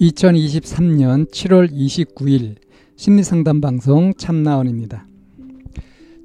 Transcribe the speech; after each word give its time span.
2023년 0.00 1.30
7월 1.30 1.70
29일 1.70 2.56
심리상담 2.96 3.60
방송 3.60 4.14
참나원입니다. 4.16 5.06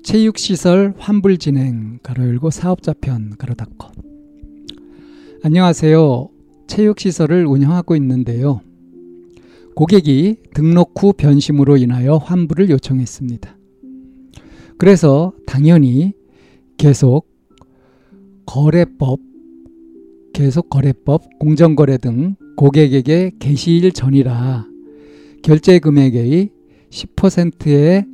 체육시설 0.04 0.94
환불 0.98 1.38
진행 1.38 2.00
가로 2.02 2.26
열고 2.26 2.50
사업자 2.50 2.94
편 2.94 3.38
가로 3.38 3.54
닫고 3.54 3.90
안녕하세요. 5.44 6.30
체육시설을 6.68 7.46
운영하고 7.46 7.96
있는데요. 7.96 8.62
고객이 9.76 10.38
등록 10.54 11.02
후 11.02 11.14
변심으로 11.14 11.78
인하여 11.78 12.18
환불을 12.18 12.70
요청했습니다. 12.70 13.58
그래서 14.78 15.34
당연히 15.46 16.14
계속 16.78 17.28
거래법, 18.46 19.20
계속 20.40 20.70
거래법, 20.70 21.38
공정거래 21.38 21.98
등 21.98 22.38
고객에게 22.56 23.32
개시일 23.40 23.92
전이라 23.92 24.66
결제 25.44 25.80
금액의 25.80 26.50
10%에 26.90 28.06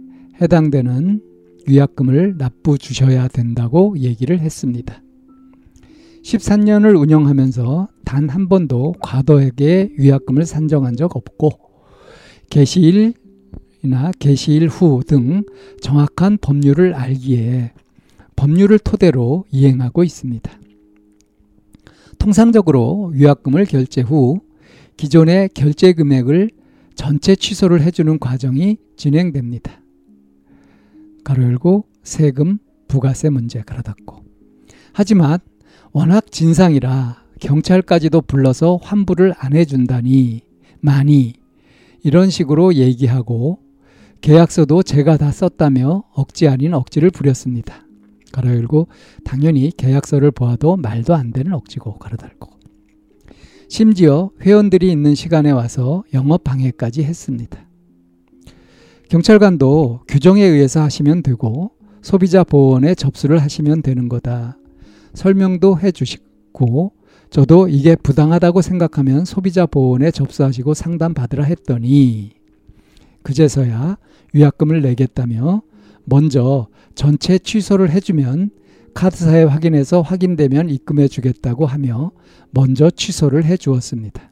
해당되는 0.42 1.22
위약금을 1.68 2.40
납부 2.40 2.80
주셔야 2.80 3.28
된다고 3.28 3.94
얘기를 4.00 4.40
했습니다. 4.40 5.04
13년을 6.24 7.00
운영하면서 7.00 7.90
단 8.06 8.28
한 8.32 8.50
번도 8.50 8.96
과도하게 9.02 9.94
위약금을 10.00 10.48
산정한 10.48 10.96
적 10.96 11.16
없고 11.16 11.52
개시일이나 12.50 13.14
개시일 14.18 14.68
후 14.68 15.04
등 15.06 15.44
정확한 15.80 16.40
법률을 16.42 16.96
알기에 16.96 17.74
법률을 18.36 18.80
토대로 18.80 19.46
이행하고 19.52 20.04
있습니다. 20.04 20.65
통상적으로 22.20 23.12
위약금을 23.14 23.66
결제 23.66 24.02
후 24.02 24.40
기존의 24.98 25.50
결제 25.54 25.94
금액을 25.94 26.50
전체 26.96 27.36
취소를 27.36 27.82
해주는 27.82 28.20
과정이 28.20 28.78
진행됩니다. 28.96 29.82
가로 31.24 31.44
열고 31.44 31.86
세금, 32.04 32.60
부가세 32.88 33.30
문제 33.30 33.62
가로 33.62 33.82
닫고. 33.82 34.24
하지만 34.94 35.40
워낙 35.92 36.32
진상이라 36.32 37.24
경찰까지도 37.40 38.22
불러서 38.22 38.80
환불을 38.82 39.34
안 39.38 39.54
해준다니 39.54 40.42
많이 40.80 41.34
이런 42.04 42.30
식으로 42.30 42.76
얘기하고 42.76 43.60
계약서도 44.22 44.84
제가 44.84 45.18
다 45.18 45.32
썼다며 45.32 46.04
억지 46.14 46.48
아닌 46.48 46.74
억지를 46.74 47.10
부렸습니다. 47.10 47.85
가로 48.36 48.50
열고 48.50 48.88
당연히 49.24 49.72
계약서를 49.76 50.32
보아도 50.32 50.76
말도 50.76 51.16
안 51.16 51.32
되는 51.32 51.54
억지고 51.54 51.98
가로 51.98 52.18
닫고 52.18 52.52
심지어 53.70 54.30
회원들이 54.42 54.92
있는 54.92 55.16
시간에 55.16 55.52
와서 55.52 56.04
영업 56.14 56.44
방해까지 56.44 57.04
했습니다. 57.04 57.66
경찰관도 59.10 60.02
규정에 60.08 60.44
의해서 60.44 60.82
하시면 60.82 61.24
되고 61.24 61.72
소비자 62.02 62.44
보호원에 62.44 62.94
접수를 62.94 63.42
하시면 63.42 63.82
되는 63.82 64.10
거다. 64.10 64.58
설명도 65.14 65.80
해 65.80 65.92
주시고 65.92 66.92
저도 67.30 67.68
이게 67.70 67.96
부당하다고 67.96 68.62
생각하면 68.62 69.26
소비자 69.26 69.66
보호원에 69.66 70.12
접수하시고 70.12 70.74
상담 70.74 71.14
받으라 71.14 71.44
했더니 71.46 72.32
그제서야 73.24 73.98
위약금을 74.34 74.82
내겠다며 74.82 75.62
먼저 76.06 76.68
전체 76.96 77.38
취소를 77.38 77.92
해주면 77.92 78.52
카드사에 78.94 79.44
확인해서 79.44 80.02
확인되면 80.02 80.70
입금해 80.70 81.08
주겠다고 81.08 81.66
하며 81.66 82.12
먼저 82.52 82.90
취소를 82.90 83.44
해 83.46 83.58
주었습니다. 83.58 84.32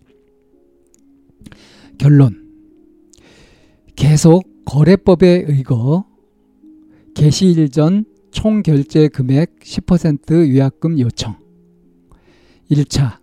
결론. 1.98 2.50
계속 3.96 4.44
거래법에 4.66 5.46
의거 5.48 6.06
개시일 7.14 7.70
전 7.70 8.06
총 8.34 8.64
결제 8.64 9.08
금액 9.08 9.60
10% 9.60 10.50
위약금 10.50 11.00
요청. 11.00 11.36
1차 12.70 13.20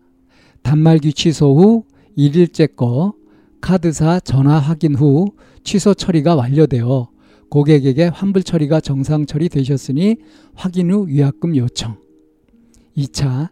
단말기 0.62 1.12
취소 1.12 1.59
후 1.59 1.84
1일째 2.16 2.77
거 2.77 3.15
카드사 3.60 4.21
전화 4.21 4.59
확인 4.59 4.94
후 4.94 5.33
취소 5.65 5.94
처리가 5.94 6.37
완료되어 6.37 7.09
고객에게 7.50 8.06
환불 8.06 8.43
처리가 8.43 8.81
정상 8.81 9.27
처리되셨으니 9.27 10.16
확인 10.55 10.91
후 10.91 11.06
위약금 11.09 11.56
요청. 11.56 11.97
2차 12.97 13.50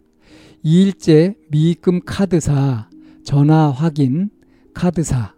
2일째 0.65 1.37
미입금 1.51 2.01
카드사 2.05 2.89
전화 3.25 3.71
확인 3.71 4.31
카드사 4.75 5.35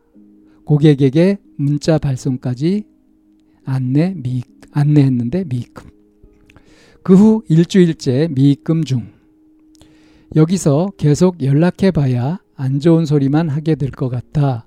고객에게 0.65 1.39
문자 1.57 1.99
발송까지 1.99 2.85
안내 3.65 4.15
미 4.17 4.43
안내했는데 4.73 5.45
미입금. 5.45 5.91
그 7.03 7.15
후 7.15 7.43
일주일째 7.49 8.29
미입금 8.31 8.85
중. 8.85 9.09
여기서 10.37 10.93
계속 10.97 11.43
연락해 11.43 11.91
봐야 11.91 12.39
안 12.55 12.79
좋은 12.79 13.05
소리만 13.07 13.49
하게 13.49 13.75
될 13.75 13.91
것 13.91 14.09
같아 14.11 14.67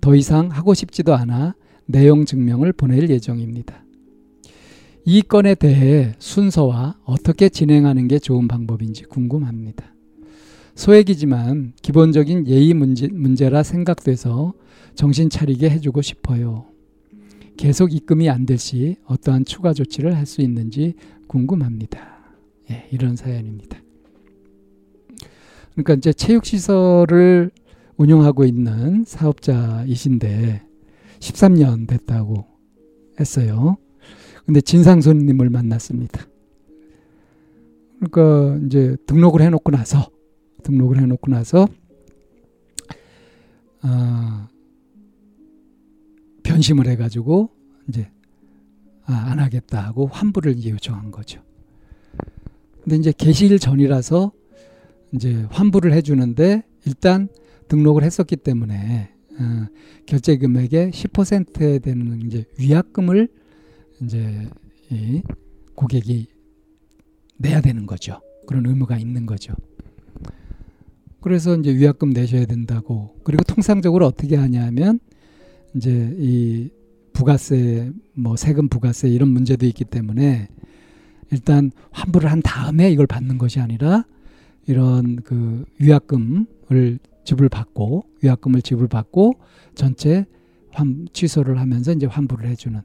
더 0.00 0.14
이상 0.14 0.48
하고 0.50 0.72
싶지도 0.74 1.14
않아 1.14 1.54
내용 1.90 2.24
증명을 2.24 2.72
보낼 2.72 3.08
예정입니다. 3.10 3.84
이 5.04 5.22
건에 5.22 5.54
대해 5.54 6.14
순서와 6.18 6.98
어떻게 7.04 7.48
진행하는 7.48 8.06
게 8.06 8.18
좋은 8.18 8.48
방법인지 8.48 9.04
궁금합니다. 9.04 9.94
소액이지만 10.74 11.72
기본적인 11.82 12.46
예의 12.46 12.74
문제, 12.74 13.08
문제라 13.08 13.62
생각돼서 13.62 14.54
정신 14.94 15.28
차리게 15.30 15.68
해주고 15.70 16.02
싶어요. 16.02 16.66
계속 17.56 17.92
입금이 17.92 18.30
안 18.30 18.46
될 18.46 18.56
시 18.56 18.96
어떠한 19.04 19.44
추가 19.44 19.72
조치를 19.72 20.16
할 20.16 20.26
수 20.26 20.40
있는지 20.40 20.94
궁금합니다. 21.26 22.20
예, 22.70 22.86
이런 22.92 23.16
사연입니다. 23.16 23.78
그러니까 25.72 25.94
이제 25.94 26.12
체육시설을 26.12 27.50
운영하고 27.96 28.44
있는 28.44 29.04
사업자이신데 29.06 30.62
13년 31.20 31.86
됐다고 31.86 32.46
했어요. 33.18 33.76
근데 34.44 34.60
진상 34.60 35.00
손님을 35.00 35.50
만났습니다. 35.50 36.26
그러니까 38.00 38.58
이제 38.66 38.96
등록을 39.06 39.42
해놓고 39.42 39.70
나서 39.70 40.10
등록을 40.64 40.98
해놓고 40.98 41.30
나서 41.30 41.68
아, 43.82 44.48
변심을 46.42 46.86
해가지고 46.88 47.50
이제 47.88 48.10
아, 49.04 49.12
안 49.30 49.38
하겠다 49.38 49.84
하고 49.84 50.06
환불을 50.06 50.64
요청한 50.64 51.10
거죠. 51.10 51.42
근데 52.82 52.96
이제 52.96 53.12
개시일 53.12 53.58
전이라서 53.58 54.32
이제 55.12 55.46
환불을 55.50 55.92
해주는데 55.92 56.62
일단 56.86 57.28
등록을 57.68 58.02
했었기 58.02 58.36
때문에 58.36 59.12
어, 59.38 59.66
결제 60.06 60.36
금액의 60.36 60.90
10%에 60.90 61.78
되는 61.78 62.26
이제 62.26 62.44
위약금을 62.58 63.28
이제 64.02 64.48
이 64.90 65.22
고객이 65.74 66.26
내야 67.38 67.60
되는 67.60 67.86
거죠. 67.86 68.20
그런 68.46 68.66
의무가 68.66 68.98
있는 68.98 69.26
거죠. 69.26 69.54
그래서 71.20 71.56
이제 71.56 71.74
위약금 71.74 72.10
내셔야 72.10 72.46
된다고. 72.46 73.14
그리고 73.24 73.44
통상적으로 73.44 74.06
어떻게 74.06 74.36
하냐면 74.36 74.98
이제 75.74 76.14
이 76.18 76.70
부가세 77.12 77.92
뭐 78.14 78.36
세금 78.36 78.68
부가세 78.68 79.08
이런 79.08 79.28
문제도 79.28 79.64
있기 79.66 79.84
때문에 79.84 80.48
일단 81.30 81.70
환불을 81.90 82.30
한 82.30 82.40
다음에 82.42 82.90
이걸 82.90 83.06
받는 83.06 83.38
것이 83.38 83.60
아니라 83.60 84.04
이런 84.66 85.16
그 85.16 85.64
위약금을 85.78 86.98
지불받고 87.24 88.04
위약금을 88.22 88.62
지불받고 88.62 89.34
전체 89.74 90.26
환, 90.72 91.06
취소를 91.12 91.58
하면서 91.58 91.92
이제 91.92 92.06
환불을 92.06 92.48
해주는 92.48 92.80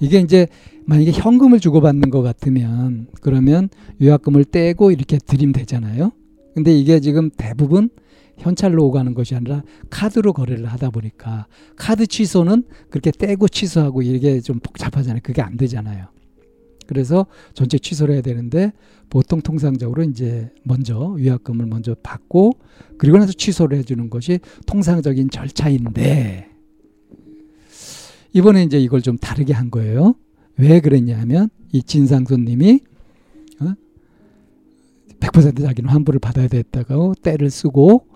이게 0.00 0.20
이제 0.20 0.46
만약에 0.86 1.10
현금을 1.12 1.60
주고받는 1.60 2.10
것 2.10 2.22
같으면 2.22 3.08
그러면 3.20 3.68
유약금을 4.00 4.44
떼고 4.44 4.90
이렇게 4.90 5.18
드리면 5.18 5.52
되잖아요. 5.52 6.12
근데 6.54 6.72
이게 6.72 7.00
지금 7.00 7.30
대부분 7.36 7.90
현찰로 8.38 8.84
오가는 8.86 9.14
것이 9.14 9.34
아니라 9.34 9.62
카드로 9.90 10.32
거래를 10.32 10.66
하다 10.66 10.90
보니까 10.90 11.46
카드 11.76 12.06
취소는 12.06 12.64
그렇게 12.90 13.10
떼고 13.10 13.48
취소하고 13.48 14.02
이게 14.02 14.40
좀 14.40 14.60
복잡하잖아요. 14.60 15.20
그게 15.22 15.42
안 15.42 15.56
되잖아요. 15.56 16.06
그래서 16.86 17.26
전체 17.52 17.78
취소를 17.78 18.14
해야 18.14 18.22
되는데 18.22 18.72
보통 19.10 19.40
통상적으로 19.40 20.02
이제 20.02 20.50
먼저 20.64 20.98
위약금을 20.98 21.66
먼저 21.66 21.94
받고 22.02 22.52
그리고 22.98 23.18
나서 23.18 23.32
취소를 23.32 23.78
해주는 23.78 24.10
것이 24.10 24.40
통상적인 24.66 25.30
절차인데 25.30 26.48
이번에 28.32 28.64
이제 28.64 28.78
이걸 28.80 29.00
좀 29.00 29.16
다르게 29.16 29.52
한 29.52 29.70
거예요. 29.70 30.14
왜 30.56 30.80
그랬냐면 30.80 31.48
이 31.72 31.82
진상손님이 31.82 32.80
어? 33.60 33.74
100% 35.20 35.62
자기는 35.62 35.88
환불을 35.88 36.20
받아야 36.20 36.48
됐다고 36.48 37.14
때를 37.22 37.50
쓰고 37.50 38.06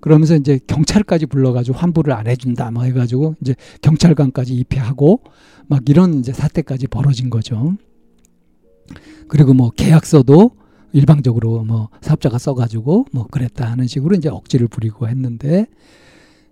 그러면서 0.00 0.34
이제 0.34 0.58
경찰까지 0.66 1.26
불러가지고 1.26 1.78
환불을 1.78 2.12
안 2.12 2.26
해준다 2.26 2.70
뭐 2.70 2.82
해가지고 2.82 3.36
이제 3.40 3.54
경찰관까지 3.82 4.54
입회하고 4.54 5.22
막 5.68 5.88
이런 5.88 6.18
이제 6.18 6.32
사태까지 6.32 6.88
벌어진 6.88 7.30
거죠. 7.30 7.76
그리고 9.28 9.54
뭐 9.54 9.70
계약서도 9.70 10.50
일방적으로 10.92 11.64
뭐 11.64 11.88
사업자가 12.00 12.38
써가지고 12.38 13.06
뭐 13.12 13.26
그랬다 13.26 13.70
하는 13.70 13.86
식으로 13.86 14.14
이제 14.16 14.28
억지를 14.28 14.68
부리고 14.68 15.08
했는데 15.08 15.66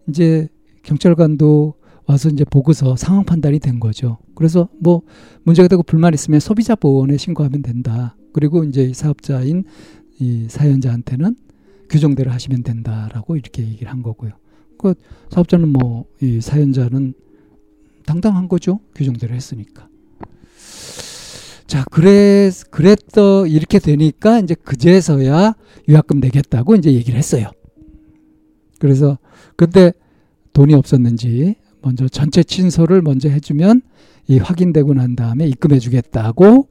이제 0.08 0.48
경찰관도 0.82 1.75
와서 2.06 2.28
이제 2.28 2.44
보고서 2.44 2.96
상황 2.96 3.25
판단이 3.25 3.58
된 3.58 3.78
거죠. 3.81 4.19
그래서 4.34 4.69
뭐 4.81 5.02
문제가 5.44 5.69
되고 5.69 5.82
불만 5.82 6.14
있으면 6.14 6.40
소비자 6.40 6.75
보호원에 6.75 7.16
신고하면 7.16 7.62
된다. 7.62 8.16
그리고 8.32 8.64
이제 8.64 8.84
이 8.84 8.94
사업자인 8.94 9.64
이 10.19 10.46
사연자한테는 10.48 11.37
규정대로 11.88 12.31
하시면 12.31 12.62
된다라고 12.62 13.37
이렇게 13.37 13.62
얘기를 13.62 13.90
한 13.92 14.02
거고요. 14.02 14.32
그 14.78 14.94
사업자는 15.31 15.69
뭐 15.69 16.06
이 16.22 16.40
사연자는 16.40 17.14
당당한 18.06 18.48
거죠. 18.48 18.81
규정대로 18.94 19.34
했으니까. 19.34 19.88
자, 21.70 21.84
그래, 21.88 22.50
그랬더, 22.72 23.46
이렇게 23.46 23.78
되니까 23.78 24.40
이제 24.40 24.56
그제서야 24.56 25.55
유학금 25.87 26.19
내겠다고 26.19 26.75
이제 26.75 26.93
얘기를 26.93 27.17
했어요. 27.17 27.49
그래서 28.81 29.19
그때 29.55 29.93
돈이 30.52 30.75
없었는지 30.75 31.55
먼저 31.81 32.08
전체 32.08 32.43
친소를 32.43 33.02
먼저 33.02 33.28
해주면 33.28 33.82
이 34.26 34.38
확인되고 34.38 34.94
난 34.94 35.14
다음에 35.14 35.46
입금해 35.46 35.78
주겠다고 35.78 36.67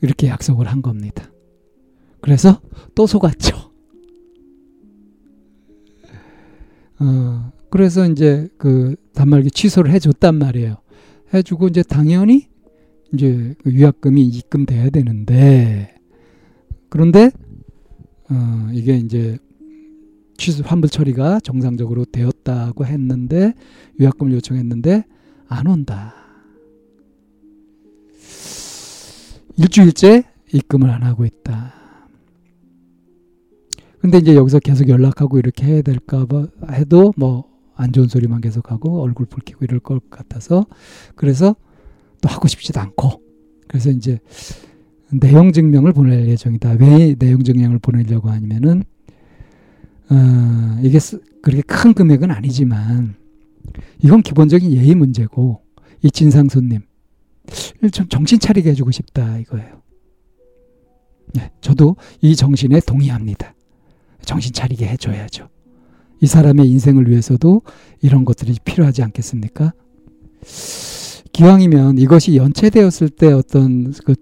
이렇게 0.00 0.28
약속을 0.28 0.68
한 0.68 0.80
겁니다. 0.80 1.30
그래서 2.22 2.62
또 2.94 3.06
속았죠. 3.06 3.70
어, 7.00 7.52
그래서 7.68 8.08
이제 8.08 8.48
그 8.56 8.96
단말기 9.12 9.50
취소를 9.50 9.92
해줬단 9.92 10.36
말이에요. 10.36 10.78
해주고 11.34 11.68
이제 11.68 11.82
당연히 11.82 12.48
이제 13.12 13.54
그 13.62 13.72
유약금이 13.72 14.22
입금돼야 14.22 14.90
되는데 14.90 15.94
그런데 16.88 17.30
어, 18.30 18.68
이게 18.72 18.96
이제 18.96 19.38
취소 20.36 20.62
환불 20.64 20.88
처리가 20.90 21.40
정상적으로 21.40 22.04
되었다고 22.04 22.86
했는데 22.86 23.54
유약금을 23.98 24.32
요청했는데 24.34 25.04
안 25.48 25.66
온다. 25.66 26.14
일주일째 29.56 30.24
입금을 30.52 30.88
안 30.90 31.02
하고 31.02 31.24
있다. 31.24 31.74
근데 34.00 34.18
이제 34.18 34.34
여기서 34.34 34.60
계속 34.60 34.88
연락하고 34.88 35.38
이렇게 35.38 35.66
해야 35.66 35.82
될까 35.82 36.24
봐 36.26 36.46
해도 36.72 37.12
뭐 37.16 37.50
안 37.80 37.92
좋은 37.92 38.08
소리만 38.08 38.42
계속하고 38.42 39.00
얼굴 39.00 39.24
붉히고 39.24 39.64
이럴 39.64 39.80
것 39.80 40.10
같아서 40.10 40.66
그래서 41.14 41.56
또 42.20 42.28
하고 42.28 42.48
싶지도 42.48 42.80
않고 42.80 43.22
그래서 43.68 43.90
이제 43.90 44.18
내용 45.12 45.52
증명을 45.52 45.92
보낼 45.92 46.28
예정이다. 46.28 46.72
왜 46.80 47.14
내용 47.14 47.42
증명을 47.42 47.78
보내려고 47.78 48.30
하냐면은 48.30 48.84
어, 50.10 50.80
이게 50.82 50.98
그렇게 51.42 51.62
큰 51.62 51.94
금액은 51.94 52.30
아니지만 52.30 53.14
이건 54.02 54.22
기본적인 54.22 54.72
예의 54.72 54.94
문제고 54.94 55.62
이 56.02 56.10
진상 56.10 56.48
손님 56.48 56.80
좀 57.92 58.08
정신 58.08 58.38
차리게 58.38 58.70
해주고 58.70 58.90
싶다 58.90 59.38
이거예요. 59.38 59.82
네, 61.34 61.50
저도 61.60 61.96
이 62.20 62.34
정신에 62.34 62.80
동의합니다. 62.80 63.54
정신 64.24 64.52
차리게 64.52 64.86
해줘야죠. 64.88 65.48
이 66.20 66.26
사람의 66.26 66.68
인생을 66.68 67.08
위해서도 67.08 67.62
이런 68.02 68.24
것들이 68.24 68.56
필요하지 68.64 69.02
않겠습니까? 69.02 69.72
기왕이면 71.32 71.98
이것이 71.98 72.36
연체되었을 72.36 73.08
때 73.10 73.32
어떤 73.32 73.92
그, 74.04 74.14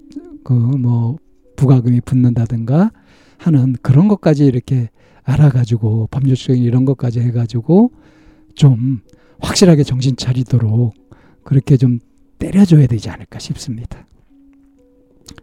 그 0.44 0.52
뭐 0.54 1.16
부가금이 1.58 2.00
붙는다든가 2.02 2.92
하는 3.36 3.74
그런 3.82 4.08
것까지 4.08 4.46
이렇게 4.46 4.88
알아가지고 5.24 6.06
법률적인 6.10 6.62
이런 6.62 6.84
것까지 6.84 7.20
해가지고 7.20 7.90
좀 8.54 9.00
확실하게 9.40 9.82
정신 9.82 10.16
차리도록 10.16 10.94
그렇게 11.42 11.76
좀 11.76 11.98
때려줘야 12.38 12.86
되지 12.86 13.10
않을까 13.10 13.38
싶습니다. 13.40 14.06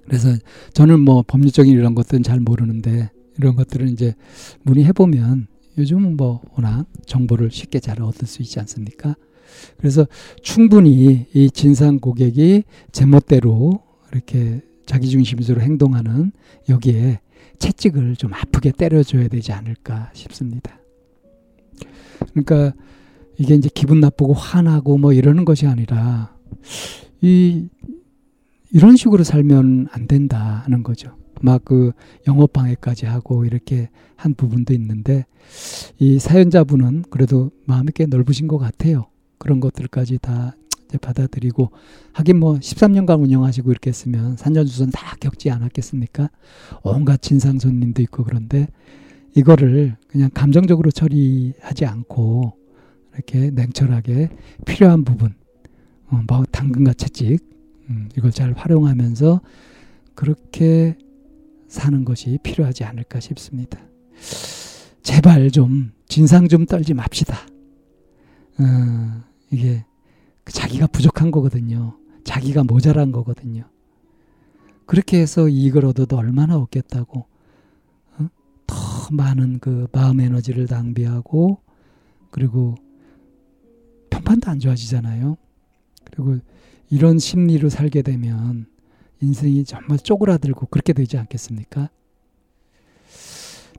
그래서 0.06 0.30
저는 0.74 1.02
뭐 1.02 1.24
법률적인 1.28 1.72
이런 1.72 1.94
것들은 1.94 2.24
잘 2.24 2.40
모르는데 2.40 3.12
이런 3.38 3.56
것들은 3.56 3.90
이제 3.90 4.16
문의해 4.64 4.94
보면 4.94 5.48
요즘은 5.78 6.16
뭐 6.16 6.42
워낙 6.56 6.86
정보를 7.06 7.52
쉽게 7.52 7.80
잘 7.80 8.02
얻을 8.02 8.28
수 8.28 8.42
있지 8.42 8.60
않습니까? 8.60 9.16
그래서 9.78 10.08
충분히 10.42 11.28
이 11.34 11.50
진상 11.50 12.00
고객이 12.00 12.64
제멋대로 12.92 13.82
이렇게 14.12 14.62
자기중심적으로 14.86 15.64
행동하는 15.64 16.32
여기에 16.70 17.20
채찍을 17.60 18.16
좀 18.16 18.34
아프게 18.34 18.72
때려줘야 18.72 19.28
되지 19.28 19.52
않을까 19.52 20.12
싶습니다. 20.14 20.80
그러니까 22.32 22.74
이게 23.38 23.56
이제 23.56 23.70
기분 23.74 24.00
나쁘고 24.00 24.34
화나고 24.34 24.98
뭐 24.98 25.14
이러는 25.14 25.46
것이 25.46 25.68
아니라 25.68 26.36
이 27.22 27.68
이런 28.72 28.96
식으로 28.96 29.24
살면 29.24 29.88
안 29.92 30.08
된다는 30.08 30.84
거죠. 30.84 31.16
막 31.42 31.66
그 31.66 31.92
영업 32.28 32.54
방해까지 32.54 33.06
하고 33.06 33.46
이렇게 33.46 33.90
한 34.16 34.34
부분도 34.34 34.74
있는데 34.74 35.26
이 36.00 36.20
사연자분은 36.20 37.06
그래도 37.10 37.52
마음이 37.66 37.90
꽤 37.94 38.06
넓으신 38.06 38.48
것 38.48 38.58
같아요. 38.58 39.08
그런 39.38 39.60
것들까지 39.60 40.20
다 40.22 40.56
받아들이고 41.02 41.72
하긴 42.14 42.40
뭐 42.40 42.56
13년간 42.56 43.22
운영하시고 43.22 43.72
이렇게 43.72 43.90
했으면 43.90 44.38
산전수전 44.38 44.92
다 44.92 45.16
겪지 45.20 45.50
않았겠습니까? 45.50 46.30
온갖 46.84 47.22
진상 47.22 47.60
손님도 47.60 48.02
있고 48.04 48.24
그런데 48.24 48.68
이거를 49.36 49.98
그냥 50.08 50.30
감정적으로 50.34 50.92
처리하지 50.92 51.86
않고 51.86 52.54
이렇게 53.14 53.50
냉철하게 53.52 54.30
필요한 54.66 55.04
부분 55.04 55.34
어, 56.08 56.22
뭐 56.28 56.46
당근과 56.46 56.94
채찍 56.94 57.40
음, 57.90 58.10
이걸 58.18 58.32
잘 58.32 58.54
활용하면서 58.54 59.42
그렇게 60.14 60.98
사는 61.68 62.06
것이 62.06 62.40
필요하지 62.42 62.84
않을까 62.84 63.20
싶습니다. 63.20 63.80
제발 65.04 65.52
좀 65.52 65.92
진상 66.08 66.48
좀 66.48 66.66
떨지 66.66 66.94
맙시다. 66.94 67.38
어, 68.60 69.24
이게 69.52 69.86
자기가 70.46 70.88
부족한 70.88 71.32
거거든요. 71.32 71.98
자기가 72.24 72.64
모자란 72.64 73.12
거거든요. 73.12 73.64
그렇게 74.86 75.20
해서 75.20 75.50
이익을 75.50 75.86
얻어도 75.86 76.18
얼마나 76.18 76.58
얻겠다고. 76.58 77.26
어? 78.18 78.28
더 78.68 78.76
많은 79.12 79.60
그 79.60 79.88
마음 79.92 80.20
에너지를 80.20 80.68
낭비하고 80.70 81.60
그리고 82.30 82.76
평판도 84.10 84.50
안 84.50 84.60
좋아지잖아요. 84.60 85.38
그리고 86.04 86.38
이런 86.90 87.20
심리로 87.20 87.70
살게 87.70 88.02
되면 88.02 88.68
인생이 89.22 89.66
정말 89.66 89.98
쪼그라들고 89.98 90.68
그렇게 90.68 90.94
되지 90.94 91.18
않겠습니까? 91.18 91.90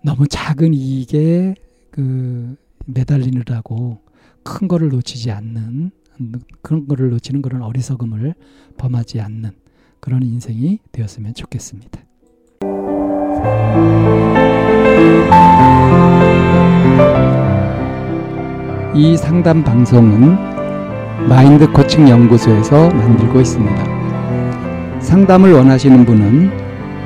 너무 0.03 0.27
작은 0.29 0.75
이익에 0.75 1.55
그 1.91 2.57
매달리느라고 2.87 4.06
큰 4.47 4.69
거를 4.69 4.91
놓치지 4.91 5.33
않는 5.33 5.91
그런 6.63 6.87
거를 6.87 7.11
놓치는 7.11 7.43
그런 7.43 7.63
어리석음을 7.63 8.35
범하지 8.79 9.21
않는 9.21 9.51
그런 10.01 10.23
인생이 10.23 10.79
되었으면 10.93 11.35
좋겠습니다. 11.35 12.01
이 18.95 19.17
상담 19.17 19.65
방송은 19.65 20.37
마인드 21.29 21.69
코칭 21.73 22.09
연구소에서 22.09 22.89
만들고 22.91 23.41
있습니다. 23.41 23.97
상담을 25.01 25.53
원하시는 25.53 26.07
분은 26.07 26.53